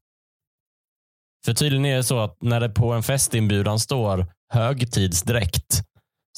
För 1.44 1.54
tydligen 1.54 1.86
är 1.86 1.96
det 1.96 2.04
så 2.04 2.18
att 2.18 2.42
när 2.42 2.60
det 2.60 2.68
på 2.68 2.92
en 2.92 3.02
festinbjudan 3.02 3.80
står 3.80 4.26
högtidsdräkt 4.52 5.82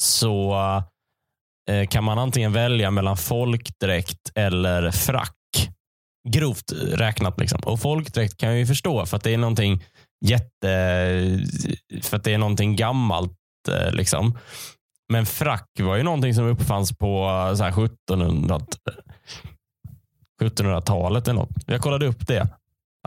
så 0.01 0.55
eh, 1.69 1.87
kan 1.87 2.03
man 2.03 2.19
antingen 2.19 2.53
välja 2.53 2.91
mellan 2.91 3.17
folkdräkt 3.17 4.31
eller 4.35 4.91
frack. 4.91 5.38
Grovt 6.31 6.71
räknat. 6.91 7.39
Liksom. 7.39 7.59
Och 7.63 7.79
folkdräkt 7.79 8.37
kan 8.37 8.49
jag 8.49 8.57
ju 8.57 8.65
förstå 8.65 9.05
för 9.05 9.17
att 9.17 9.23
det 9.23 9.33
är 9.33 9.37
någonting 9.37 9.83
jätte... 10.25 10.67
För 12.01 12.17
att 12.17 12.23
det 12.23 12.33
är 12.33 12.37
någonting 12.37 12.75
gammalt. 12.75 13.37
Eh, 13.69 13.91
liksom. 13.91 14.37
Men 15.11 15.25
frack 15.25 15.69
var 15.79 15.95
ju 15.95 16.03
någonting 16.03 16.33
som 16.33 16.45
uppfanns 16.45 16.97
på 16.97 17.29
eh, 17.59 17.67
1700, 17.67 18.59
1700-talet. 20.41 21.27
Eller 21.27 21.39
något. 21.39 21.49
Jag 21.65 21.81
kollade 21.81 22.07
upp 22.07 22.27
det. 22.27 22.47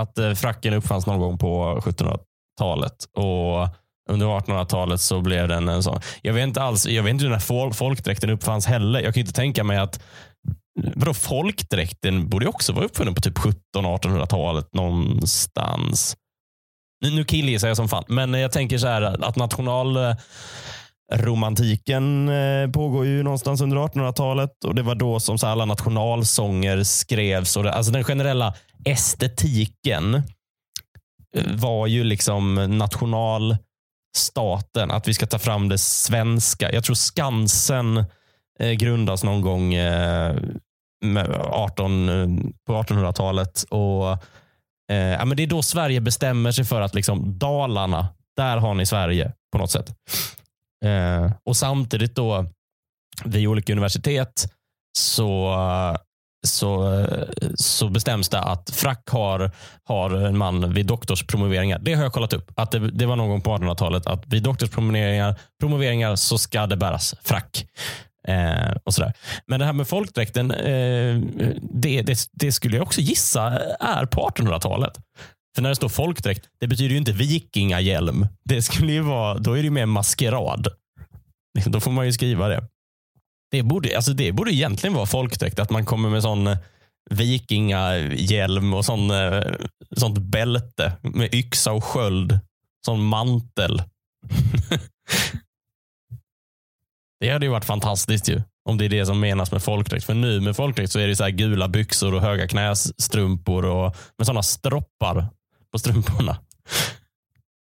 Att 0.00 0.19
eh, 0.19 0.33
fracken 0.33 0.75
uppfanns 0.75 1.07
någon 1.07 1.21
gång 1.21 1.38
på 1.38 1.81
1700-talet. 1.85 3.05
Och 3.17 3.69
under 4.11 4.26
1800-talet 4.26 5.00
så 5.00 5.21
blev 5.21 5.49
den 5.49 5.69
en 5.69 5.83
sån. 5.83 6.00
Jag 6.23 6.33
vet 6.33 6.43
inte 6.43 6.62
alls, 6.62 6.87
jag 6.87 7.02
vet 7.02 7.11
inte 7.11 7.25
när 7.25 7.73
folkdräkten 7.73 8.31
uppfanns 8.31 8.67
heller. 8.67 9.00
Jag 9.00 9.14
kan 9.14 9.21
inte 9.21 9.33
tänka 9.33 9.64
mig 9.64 9.79
att 9.79 10.02
Vadå 10.81 11.14
folkdräkten 11.14 12.29
borde 12.29 12.47
också 12.47 12.73
vara 12.73 12.85
uppfunnen 12.85 13.14
på 13.14 13.21
typ 13.21 13.38
1700-1800-talet 13.38 14.75
någonstans. 14.75 16.17
Nu, 17.02 17.11
nu 17.11 17.25
killgissar 17.25 17.69
jag 17.69 17.76
som 17.76 17.88
fan, 17.88 18.05
men 18.09 18.35
jag 18.35 18.52
tänker 18.52 18.79
så 18.79 18.87
här 18.87 19.25
att 19.25 19.37
nationalromantiken 19.37 22.29
eh, 22.29 22.71
pågår 22.71 23.07
ju 23.07 23.23
någonstans 23.23 23.61
under 23.61 23.76
1800-talet 23.76 24.64
och 24.64 24.75
det 24.75 24.83
var 24.83 24.95
då 24.95 25.21
som 25.21 25.38
så 25.38 25.47
alla 25.47 25.64
nationalsånger 25.64 26.83
skrevs. 26.83 27.57
Och 27.57 27.62
det, 27.62 27.73
alltså 27.73 27.93
den 27.93 28.05
generella 28.05 28.55
estetiken 28.85 30.14
eh, 30.14 30.23
var 31.55 31.87
ju 31.87 32.05
liksom 32.05 32.55
nationalstaten, 32.79 34.91
att 34.91 35.09
vi 35.09 35.14
ska 35.14 35.26
ta 35.26 35.38
fram 35.38 35.69
det 35.69 35.79
svenska. 35.79 36.73
Jag 36.73 36.85
tror 36.85 36.95
Skansen 36.95 38.05
Eh, 38.62 38.73
grundas 38.73 39.25
någon 39.25 39.40
gång 39.40 39.75
eh, 39.75 40.37
18, 41.40 42.09
eh, 42.09 42.26
på 42.66 42.83
1800-talet. 42.83 43.64
Och 43.71 44.12
eh, 44.90 44.97
ja, 44.97 45.25
men 45.25 45.37
Det 45.37 45.42
är 45.42 45.47
då 45.47 45.62
Sverige 45.62 46.00
bestämmer 46.00 46.52
sig 46.52 46.64
för 46.64 46.81
att 46.81 46.95
liksom, 46.95 47.38
Dalarna, 47.38 48.09
där 48.37 48.57
har 48.57 48.75
ni 48.75 48.87
Sverige 48.87 49.33
på 49.52 49.59
något 49.59 49.71
sätt. 49.71 49.95
Eh, 50.85 51.33
och 51.45 51.57
Samtidigt 51.57 52.14
då 52.14 52.47
vid 53.25 53.49
olika 53.49 53.73
universitet 53.73 54.52
så, 54.99 55.57
så, 56.47 57.04
så 57.54 57.88
bestäms 57.88 58.28
det 58.28 58.40
att 58.40 58.71
frack 58.71 59.09
har, 59.09 59.50
har 59.85 60.11
en 60.11 60.38
man 60.38 60.75
vid 60.75 60.87
doktorspromoveringar. 60.87 61.78
Det 61.78 61.95
har 61.95 62.02
jag 62.02 62.12
kollat 62.12 62.33
upp. 62.33 62.52
Att 62.54 62.71
det, 62.71 62.90
det 62.90 63.07
var 63.07 63.16
någon 63.16 63.28
gång 63.28 63.40
på 63.40 63.57
1800-talet 63.57 64.07
att 64.07 64.26
vid 64.26 64.42
doktorspromoveringar 64.42 65.40
promoveringar 65.61 66.16
så 66.16 66.38
ska 66.38 66.66
det 66.66 66.76
bäras 66.76 67.14
frack. 67.23 67.66
Eh, 68.29 68.76
och 68.85 68.95
sådär. 68.95 69.12
Men 69.47 69.61
det 69.61 69.67
här 69.67 69.73
med 69.73 69.88
folkdräkten, 69.88 70.50
eh, 70.50 71.19
det, 71.62 72.02
det, 72.02 72.29
det, 72.33 72.52
skulle 72.52 72.76
jag 72.76 72.83
också 72.83 73.00
gissa 73.00 73.43
är 73.81 74.07
på 74.07 74.29
1800-talet. 74.29 74.99
För 75.55 75.62
när 75.62 75.69
det 75.69 75.76
står 75.76 75.88
folkdräkt, 75.88 76.49
det 76.61 76.67
betyder 76.67 76.91
ju 76.91 76.97
inte 76.97 77.12
vikingahjälm. 77.12 78.26
Det 78.45 78.62
skulle 78.62 78.93
ju 78.93 79.00
vara, 79.00 79.38
då 79.38 79.52
är 79.52 79.57
det 79.57 79.62
ju 79.62 79.71
mer 79.71 79.87
maskerad. 79.87 80.69
Då 81.67 81.81
får 81.81 81.91
man 81.91 82.07
ju 82.07 82.12
skriva 82.12 82.49
det. 82.49 82.64
Det 83.50 83.62
borde, 83.62 83.97
alltså 83.97 84.12
det 84.12 84.33
borde 84.33 84.52
egentligen 84.52 84.95
vara 84.95 85.07
folkdräkt, 85.07 85.59
att 85.59 85.71
man 85.71 85.85
kommer 85.85 86.11
med 86.11 86.23
sån 86.23 86.47
eh, 86.47 86.59
vikingahjälm 87.11 88.75
och 88.75 88.85
sån, 88.85 89.11
eh, 89.11 89.43
sånt 89.97 90.19
bälte 90.19 90.93
med 91.02 91.35
yxa 91.35 91.73
och 91.73 91.85
sköld. 91.85 92.38
Sån 92.87 93.05
mantel. 93.05 93.83
Det 97.23 97.31
hade 97.31 97.47
ju 97.47 97.52
varit 97.52 97.64
fantastiskt 97.64 98.29
ju. 98.29 98.43
Om 98.69 98.79
det 98.79 98.85
är 98.85 98.88
det 98.88 99.07
som 99.07 99.21
menas 99.21 99.52
med 99.52 99.62
folkdräkt. 99.62 100.05
För 100.05 100.14
nu 100.14 100.41
med 100.41 100.57
folkdräkt 100.57 100.93
så 100.93 100.99
är 100.99 101.09
det 101.09 101.17
så 101.17 101.29
gula 101.29 101.69
byxor 101.69 102.14
och 102.14 102.21
höga 102.21 102.49
knästrumpor 102.49 103.64
och 103.64 103.97
med 104.19 104.26
sådana 104.26 104.43
stroppar 104.43 105.26
på 105.73 105.79
strumporna. 105.79 106.37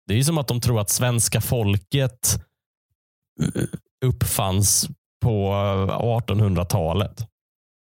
Det 0.06 0.14
är 0.14 0.16
ju 0.16 0.24
som 0.24 0.38
att 0.38 0.48
de 0.48 0.60
tror 0.60 0.80
att 0.80 0.90
svenska 0.90 1.40
folket 1.40 2.44
uppfanns 4.04 4.88
på 5.22 5.52
1800-talet. 6.28 7.26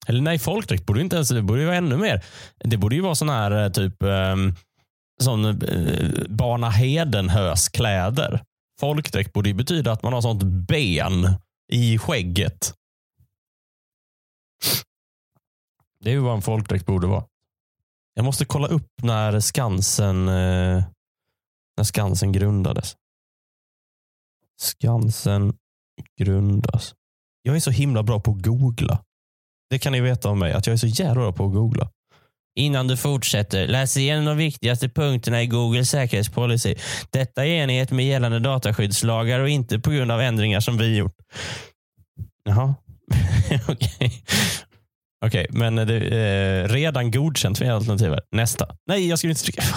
Eller 0.07 0.22
nej, 0.22 0.39
folkdräkt 0.39 0.86
borde 0.86 1.01
inte 1.01 1.15
ens, 1.15 1.29
det 1.29 1.41
borde 1.41 1.60
ju 1.60 1.65
vara 1.65 1.77
ännu 1.77 1.98
mer. 1.98 2.24
Det 2.57 2.77
borde 2.77 2.96
ju 2.96 3.01
vara 3.01 3.15
sån 3.15 3.29
här 3.29 3.63
eh, 3.63 3.72
typ 3.72 4.03
ehm, 4.03 4.55
sån 5.22 5.46
eh, 5.46 6.10
Barna 6.29 6.69
Hedenhös 6.69 7.69
kläder. 7.69 8.41
Folkdräkt 8.79 9.34
borde 9.34 9.50
ju 9.50 9.55
betyda 9.55 9.91
att 9.91 10.03
man 10.03 10.13
har 10.13 10.22
sånt 10.22 10.43
ben 10.43 11.38
i 11.67 11.97
skägget. 11.97 12.74
Det 16.00 16.09
är 16.09 16.13
ju 16.13 16.19
vad 16.19 16.36
en 16.36 16.41
folkdräkt 16.41 16.86
borde 16.86 17.07
vara. 17.07 17.25
Jag 18.13 18.25
måste 18.25 18.45
kolla 18.45 18.67
upp 18.67 18.91
när 19.01 19.39
Skansen, 19.39 20.27
eh, 20.27 20.83
när 21.77 21.83
Skansen 21.83 22.31
grundades. 22.31 22.95
Skansen 24.57 25.53
grundas. 26.17 26.93
Jag 27.41 27.55
är 27.55 27.59
så 27.59 27.71
himla 27.71 28.03
bra 28.03 28.19
på 28.19 28.31
att 28.31 28.41
googla. 28.41 29.03
Det 29.69 29.79
kan 29.79 29.91
ni 29.91 30.01
veta 30.01 30.29
om 30.29 30.39
mig, 30.39 30.53
att 30.53 30.67
jag 30.67 30.74
är 30.74 30.77
så 30.77 30.88
jävla 30.88 31.21
bra 31.21 31.33
på 31.33 31.45
att 31.45 31.53
googla. 31.53 31.89
Innan 32.55 32.88
du 32.88 32.97
fortsätter, 32.97 33.67
läs 33.67 33.97
igenom 33.97 34.25
de 34.25 34.38
viktigaste 34.38 34.89
punkterna 34.89 35.41
i 35.41 35.47
Googles 35.47 35.89
säkerhetspolicy. 35.89 36.75
Detta 37.09 37.45
är 37.45 37.50
enighet 37.50 37.91
med 37.91 38.05
gällande 38.05 38.39
dataskyddslagar 38.39 39.39
och 39.39 39.50
inte 39.50 39.79
på 39.79 39.91
grund 39.91 40.12
av 40.12 40.21
ändringar 40.21 40.59
som 40.59 40.77
vi 40.77 40.97
gjort. 40.97 41.16
Jaha, 42.43 42.75
okej. 43.67 44.24
Okej, 45.25 45.48
men 45.50 45.75
det 45.75 45.93
är 45.93 46.63
eh, 46.63 46.67
redan 46.67 47.12
godkänt 47.12 47.57
för 47.57 47.65
alternativet. 47.65 48.27
Nästa. 48.31 48.75
Nej, 48.86 49.10
jag 49.10 49.17
skulle 49.19 49.31
inte 49.31 49.43
trycka. 49.43 49.63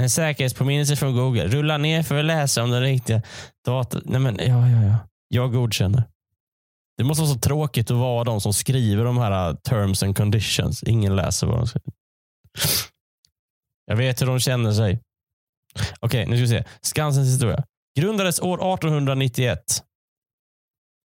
En 0.00 0.10
säkerhetspåminnelse 0.10 0.96
från 0.96 1.16
Google. 1.16 1.48
Rulla 1.48 1.78
ner 1.78 2.02
för 2.02 2.18
att 2.18 2.24
läsa 2.24 2.62
om 2.62 2.70
den 2.70 2.82
riktiga 2.82 3.22
datan. 3.66 4.02
Nej, 4.04 4.20
men 4.20 4.38
ja, 4.38 4.68
ja, 4.68 4.82
ja. 4.82 4.96
Jag 5.28 5.52
godkänner. 5.52 6.04
Det 6.96 7.04
måste 7.04 7.22
vara 7.22 7.34
så 7.34 7.38
tråkigt 7.38 7.90
att 7.90 7.96
vara 7.96 8.24
de 8.24 8.40
som 8.40 8.52
skriver 8.52 9.04
de 9.04 9.18
här 9.18 9.48
eh, 9.48 9.54
terms 9.54 10.02
and 10.02 10.16
conditions. 10.16 10.82
Ingen 10.82 11.16
läser 11.16 11.46
vad 11.46 11.56
de 11.56 11.66
skriver. 11.66 11.92
Jag 13.86 13.96
vet 13.96 14.22
hur 14.22 14.26
de 14.26 14.40
känner 14.40 14.72
sig. 14.72 15.00
Okej, 16.00 16.26
nu 16.26 16.36
ska 16.36 16.40
vi 16.40 16.48
se. 16.48 16.64
Skansens 16.80 17.28
historia. 17.28 17.64
Grundades 17.98 18.40
år 18.40 18.74
1891. 18.74 19.60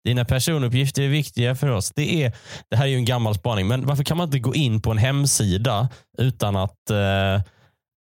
Dina 0.05 0.25
personuppgifter 0.25 1.03
är 1.03 1.09
viktiga 1.09 1.55
för 1.55 1.69
oss. 1.69 1.93
Det, 1.95 2.25
är, 2.25 2.33
det 2.71 2.77
här 2.77 2.85
är 2.85 2.89
ju 2.89 2.97
en 2.97 3.05
gammal 3.05 3.35
spaning, 3.35 3.69
men 3.69 3.87
varför 3.87 4.05
kan 4.05 4.17
man 4.17 4.29
inte 4.29 4.39
gå 4.39 4.55
in 4.55 4.81
på 4.81 4.91
en 4.91 4.99
hemsida 4.99 5.89
utan 6.19 6.57
att, 6.57 6.91
eh, 6.91 7.43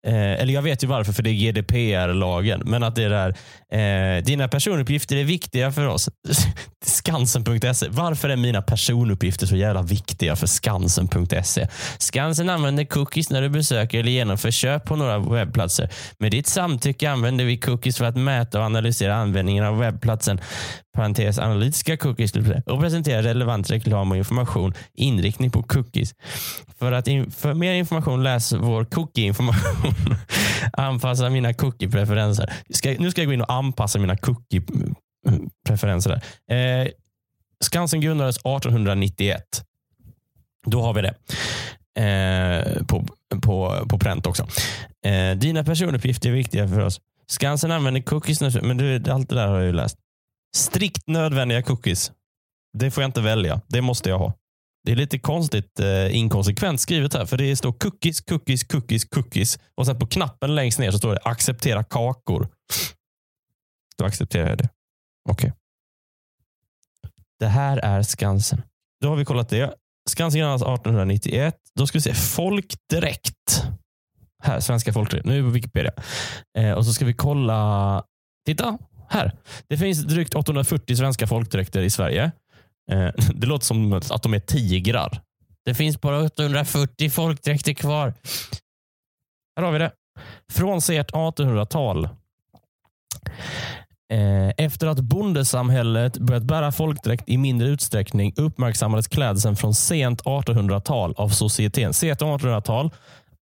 Eh, 0.08 0.42
eller 0.42 0.54
jag 0.54 0.62
vet 0.62 0.84
ju 0.84 0.88
varför, 0.88 1.14
för 1.14 1.24
det 1.24 1.30
är 1.30 1.34
GDPR-lagen. 1.34 2.62
Men 2.66 2.84
att 2.84 2.96
det 2.96 3.04
är 3.04 3.10
där, 3.10 4.18
eh, 4.18 4.24
dina 4.24 4.48
personuppgifter 4.48 5.16
är 5.16 5.24
viktiga 5.24 5.72
för 5.72 5.88
oss. 5.88 6.10
Skansen.se. 6.86 7.88
Varför 7.90 8.30
är 8.30 8.36
mina 8.36 8.62
personuppgifter 8.62 9.48
så 9.48 9.56
jävla 9.56 9.82
viktiga 9.82 10.36
för 10.36 10.48
Skansen.se? 10.48 11.68
Skansen 11.98 12.50
använder 12.50 12.86
cookies 12.86 13.30
när 13.30 13.42
du 13.42 13.50
besöker 13.50 14.00
eller 14.00 14.12
genomför 14.12 14.52
köp 14.52 14.86
på 14.86 14.96
några 14.96 15.20
webbplatser. 15.20 15.90
Med 16.20 16.32
ditt 16.32 16.48
samtycke 16.48 17.12
använder 17.12 17.46
vi 17.46 17.58
cookies 17.58 17.98
för 17.98 18.06
att 18.06 18.18
mäta 18.18 18.60
och 18.60 18.66
analysera 18.66 19.16
användningen 19.16 19.66
av 19.66 19.80
webbplatsen 19.80 20.42
parentes 20.94 21.40
analytiska 21.40 21.98
cookies 21.98 22.34
och 22.66 22.80
presentera 22.80 23.22
relevant 23.24 23.72
reklam 23.72 24.12
och 24.12 24.18
information 24.18 24.74
inriktning 24.94 25.52
på 25.52 25.64
cookies. 25.64 26.16
För, 26.80 26.92
att 26.92 27.08
in, 27.08 27.32
för 27.32 27.54
mer 27.54 27.74
information 27.74 28.24
läs 28.24 28.54
vår 28.54 28.86
cookie-information. 28.86 29.91
Anpassa 30.74 31.30
mina 31.30 31.54
cookie-preferenser. 31.54 32.54
nu 33.00 33.12
ska 33.12 33.22
jag 33.22 33.28
gå 33.28 33.34
in 33.34 33.42
och 33.42 33.54
anpassa 33.54 34.00
mina 34.00 34.18
cookie-preferenser. 34.18 36.22
Eh, 36.52 36.88
Skansen 37.64 38.02
grundades 38.02 38.38
1891. 38.38 39.44
Då 40.66 40.82
har 40.82 40.94
vi 40.94 41.02
det. 41.02 41.14
Eh, 42.02 42.64
på, 42.86 43.08
på, 43.42 43.86
på 43.90 44.00
pränt 44.00 44.28
också. 44.28 44.48
Eh, 45.06 45.32
dina 45.38 45.64
personuppgifter 45.64 46.30
är 46.30 46.34
viktiga 46.34 46.68
för 46.68 46.80
oss. 46.80 47.02
Skansen 47.28 47.72
använder 47.72 48.02
cookies, 48.02 48.42
men 48.62 48.78
du, 48.78 49.12
allt 49.12 49.30
det 49.30 49.36
där 49.36 49.48
har 49.48 49.56
jag 49.56 49.66
ju 49.66 49.74
läst. 49.74 49.98
Strikt 50.56 51.08
nödvändiga 51.08 51.64
cookies. 51.64 52.12
Det 52.78 52.92
får 52.92 53.04
jag 53.04 53.08
inte 53.08 53.22
välja. 53.22 53.62
Det 53.68 53.82
måste 53.82 54.10
jag 54.10 54.20
ha. 54.20 54.34
Det 54.84 54.92
är 54.92 54.96
lite 54.96 55.20
konstigt 55.20 55.80
eh, 55.80 56.16
inkonsekvent 56.16 56.82
skrivet 56.82 57.14
här, 57.14 57.26
för 57.26 57.38
det 57.38 57.56
står 57.56 57.72
cookies, 57.72 58.22
cookies, 58.22 58.64
cookies, 58.64 59.06
cookies 59.06 59.60
och 59.76 59.86
sen 59.86 60.00
på 60.00 60.08
knappen 60.08 60.56
längst 60.56 60.80
ner 60.80 60.92
så 60.92 60.98
står 60.98 61.14
det 61.14 61.20
acceptera 61.24 61.84
kakor. 61.84 62.48
Då 63.98 64.06
accepterar 64.06 64.50
jag 64.50 64.58
det. 64.58 64.70
Okej. 65.30 65.50
Okay. 65.50 65.52
Det 67.40 67.48
här 67.48 67.78
är 67.78 68.04
Skansen. 68.04 68.62
Då 69.02 69.10
har 69.10 69.16
vi 69.16 69.26
kollat 69.26 69.50
det. 69.50 69.74
Skansen 70.10 70.40
grundades 70.40 70.62
1891. 70.62 71.56
Då 71.76 71.88
ska 71.88 71.98
vi 71.98 72.02
se 72.02 72.14
folkdräkt. 72.14 73.64
Här, 74.44 74.60
svenska 74.60 74.94
folkdräkt. 74.94 75.26
Nu 75.26 75.38
är 75.38 75.42
vi 75.42 75.48
på 75.48 75.54
Wikipedia. 75.54 75.92
Eh, 76.58 76.72
och 76.72 76.86
så 76.86 76.94
ska 76.94 77.06
vi 77.06 77.14
kolla. 77.14 78.04
Titta, 78.46 78.78
här. 79.10 79.32
Det 79.68 79.78
finns 79.78 80.04
drygt 80.04 80.36
840 80.36 80.96
svenska 80.96 81.28
folkdräkter 81.28 81.82
i 81.82 81.90
Sverige. 81.90 82.32
Eh, 82.92 83.10
det 83.34 83.48
låter 83.48 83.66
som 83.66 83.94
att 83.94 84.24
de 84.24 84.34
är 84.34 84.40
tigrar. 84.40 85.22
Det 85.66 85.74
finns 85.74 86.02
bara 86.02 86.24
840 86.24 87.10
folkdräkter 87.10 87.74
kvar. 87.74 88.14
Här 89.56 89.64
har 89.64 89.72
vi 89.72 89.80
det. 89.80 89.92
Från 90.52 90.82
sent 90.82 91.12
1800-tal. 91.12 92.10
Eh, 94.12 94.50
efter 94.58 94.88
att 94.88 95.00
bondesamhället 95.00 96.18
börjat 96.18 96.44
bära 96.44 96.72
folkdräkt 96.72 97.30
i 97.30 97.38
mindre 97.38 97.68
utsträckning 97.68 98.34
uppmärksammades 98.36 99.08
klädseln 99.08 99.56
från 99.56 99.74
sent 99.74 100.24
1800-tal 100.24 101.14
av 101.18 101.30
societeten. 101.30 101.94
Sent 101.94 102.22
1800-tal, 102.22 102.92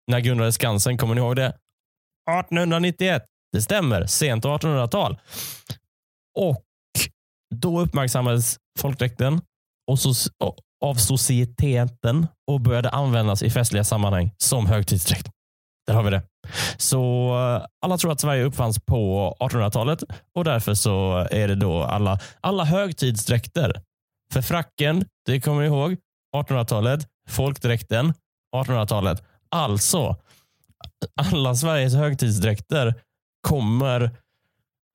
när 0.07 0.21
grundades 0.21 0.55
Skansen, 0.55 0.99
kommer 0.99 1.15
ni 1.15 1.21
ihåg 1.21 1.37
det? 1.37 1.47
1891. 1.47 3.25
Det 3.53 3.63
stämmer, 3.63 4.07
sent 4.07 4.45
1800-tal. 4.45 5.19
Och 6.39 6.63
då 7.55 7.81
uppmärksammades 7.81 8.57
folkdräkten 8.79 9.41
och 9.91 9.99
so 9.99 10.15
av 10.85 10.95
societeten 10.95 12.27
och 12.51 12.61
började 12.61 12.91
användas 12.91 13.43
i 13.43 13.51
festliga 13.51 13.85
sammanhang 13.85 14.31
som 14.39 14.67
högtidsdräkt. 14.67 15.31
Där 15.87 15.95
har 15.95 16.03
vi 16.03 16.11
det. 16.11 16.23
Så 16.77 17.29
eh, 17.29 17.67
alla 17.83 17.99
tror 17.99 18.13
att 18.13 18.21
Sverige 18.21 18.45
uppfanns 18.45 18.79
på 18.79 19.35
1800-talet 19.41 20.05
och 20.35 20.45
därför 20.45 20.75
så 20.75 21.27
är 21.31 21.49
det 21.49 21.55
då 21.55 21.83
alla, 21.83 22.19
alla 22.41 22.65
högtidsdräkter. 22.65 23.83
För 24.33 24.43
fracken, 24.43 25.05
det 25.27 25.41
kommer 25.41 25.61
ni 25.61 25.67
ihåg, 25.67 25.97
1800-talet. 26.37 27.07
Folkdräkten, 27.29 28.15
1800-talet. 28.57 29.23
Alltså, 29.51 30.17
alla 31.21 31.55
Sveriges 31.55 31.95
högtidsdräkter 31.95 32.95
kommer 33.49 34.11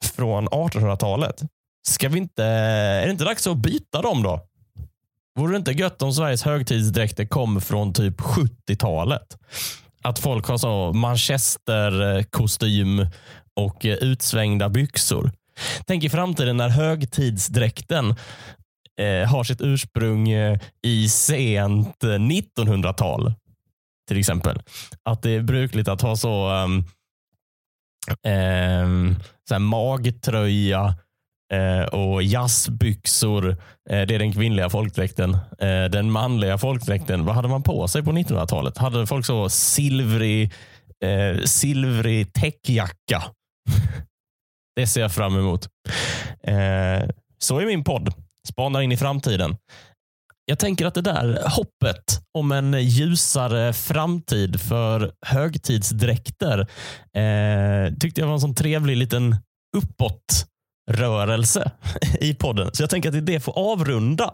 från 0.04 0.50
1800-talet. 0.50 1.42
Ska 1.88 2.10
vi 2.10 2.18
inte, 2.18 2.44
är 2.44 3.06
det 3.06 3.12
inte 3.12 3.24
dags 3.24 3.48
att 3.48 3.58
byta 3.58 4.02
dem 4.02 4.24
då? 4.24 4.42
Vore 5.36 5.54
det 5.54 5.58
inte 5.58 5.72
gött 5.72 6.02
om 6.02 6.14
Sveriges 6.14 6.44
högtidsdräkter 6.44 7.26
kom 7.26 7.62
från 7.62 7.94
typ 7.94 8.20
70-talet? 8.20 9.38
Att 10.04 10.20
folk 10.20 10.48
har 10.48 10.58
så 10.58 10.94
manchesterkostym 10.94 13.08
och 13.56 13.82
utsvängda 13.84 14.70
byxor. 14.70 15.32
Tänk 15.88 16.04
i 16.04 16.10
framtiden 16.10 16.58
när 16.58 16.70
högtidsdräkten 16.70 18.16
eh, 19.00 19.30
har 19.30 19.44
sitt 19.44 19.62
ursprung 19.62 20.30
eh, 20.30 20.60
i 20.84 21.10
sent 21.10 22.04
eh, 22.04 22.08
1900-tal. 22.08 23.34
Till 24.08 24.20
exempel. 24.20 24.62
Att 25.04 25.22
det 25.22 25.30
är 25.30 25.42
brukligt 25.42 25.88
att 25.88 26.02
ha 26.02 26.16
så 26.16 26.50
um, 26.50 26.86
um, 28.28 29.16
så 29.50 29.60
magtröja 29.60 30.96
Eh, 31.54 31.84
och 31.84 32.24
jazzbyxor. 32.24 33.50
Eh, 33.90 34.02
det 34.02 34.16
är 34.16 34.20
den 34.20 34.34
kvinnliga 34.34 34.70
folkdräkten. 34.70 35.34
Eh, 35.60 35.86
den 35.92 36.12
manliga 36.12 36.58
folkdräkten, 36.58 37.26
vad 37.26 37.36
hade 37.36 37.48
man 37.48 37.64
på 37.64 37.88
sig 37.88 38.04
på 38.04 38.12
1900-talet? 38.12 38.78
Hade 38.78 39.08
folk 39.08 39.26
så 39.26 39.50
silvrig, 39.50 40.54
eh, 41.06 41.44
silvrig 41.44 42.34
täckjacka? 42.34 43.24
det 44.76 44.88
ser 44.88 45.02
jag 45.02 45.12
fram 45.12 45.40
emot. 45.40 45.68
Så 47.40 47.60
är 47.60 47.66
min 47.66 47.84
podd. 47.84 48.14
Spanar 48.48 48.82
in 48.82 48.92
i 48.92 48.98
framtiden. 48.98 49.56
Jag 50.46 50.60
tänker 50.60 50.86
att 50.86 50.94
det 50.94 51.02
där 51.02 51.50
hoppet 51.50 52.22
om 52.38 52.52
en 52.52 52.82
ljusare 52.82 53.74
framtid 53.74 54.62
för 54.62 55.12
högtidsdräkter 55.26 56.60
eh, 57.18 57.94
tyckte 58.00 58.22
jag 58.22 58.28
var 58.28 58.34
en 58.34 58.40
sån 58.40 58.56
trevlig 58.56 58.98
liten 58.98 59.36
uppåt 59.78 60.46
rörelse 60.92 61.72
i 62.20 62.34
podden. 62.34 62.70
Så 62.74 62.84
jag 62.84 62.90
tänker 62.90 63.10
att 63.10 63.26
det 63.26 63.40
får 63.40 63.58
avrunda 63.58 64.34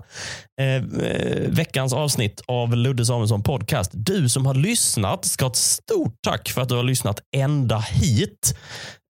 eh, 0.62 0.76
eh, 0.76 1.50
veckans 1.50 1.94
avsnitt 1.94 2.42
av 2.48 2.76
Ludde 2.76 3.06
Samuelsson 3.06 3.44
podcast. 3.44 3.92
Du 3.94 4.30
som 4.30 4.46
har 4.46 4.54
lyssnat 4.54 5.26
ska 5.26 5.46
ha 5.46 5.50
ett 5.52 5.56
stort 5.56 6.16
tack 6.24 6.50
för 6.50 6.62
att 6.62 6.70
du 6.70 6.76
har 6.76 6.84
lyssnat 6.84 7.20
ända 7.36 7.80
hit. 7.80 8.56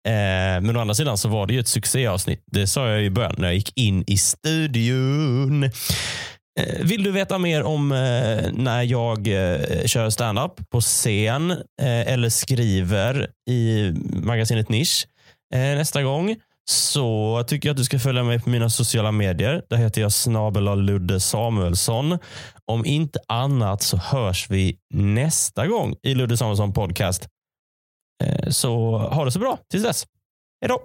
Eh, 0.07 0.11
men 0.61 0.77
å 0.77 0.79
andra 0.79 0.93
sidan 0.93 1.17
så 1.17 1.29
var 1.29 1.47
det 1.47 1.53
ju 1.53 1.59
ett 1.59 1.67
succéavsnitt. 1.67 2.43
Det 2.51 2.67
sa 2.67 2.89
jag 2.89 3.03
i 3.03 3.09
början 3.09 3.35
när 3.37 3.47
jag 3.47 3.55
gick 3.55 3.77
in 3.77 4.03
i 4.07 4.17
studion. 4.17 5.63
Eh, 6.59 6.83
vill 6.83 7.03
du 7.03 7.11
veta 7.11 7.37
mer 7.37 7.63
om 7.63 7.91
eh, 7.91 8.51
när 8.53 8.83
jag 8.83 9.27
eh, 9.27 9.85
kör 9.85 10.09
standup 10.09 10.69
på 10.69 10.81
scen 10.81 11.51
eh, 11.51 11.57
eller 12.13 12.29
skriver 12.29 13.27
i 13.49 13.91
magasinet 14.23 14.69
Nisch 14.69 15.07
eh, 15.53 15.59
nästa 15.59 16.03
gång 16.03 16.35
så 16.69 17.43
tycker 17.47 17.69
jag 17.69 17.73
att 17.73 17.77
du 17.77 17.83
ska 17.83 17.99
följa 17.99 18.23
mig 18.23 18.39
på 18.39 18.49
mina 18.49 18.69
sociala 18.69 19.11
medier. 19.11 19.63
Där 19.69 19.77
heter 19.77 20.01
jag 20.01 20.11
snabel 20.11 20.81
Ludde 20.81 21.19
Samuelsson. 21.19 22.17
Om 22.65 22.85
inte 22.85 23.19
annat 23.27 23.81
så 23.81 23.97
hörs 23.97 24.49
vi 24.49 24.77
nästa 24.93 25.67
gång 25.67 25.95
i 26.03 26.13
Ludde 26.13 26.37
Samuelsson 26.37 26.73
podcast. 26.73 27.27
Eh, 28.23 28.49
så 28.49 28.97
ha 28.97 29.25
det 29.25 29.31
så 29.31 29.39
bra 29.39 29.57
tills 29.71 29.83
dess. 29.83 30.05
Hej 30.61 30.69
då! 30.69 30.81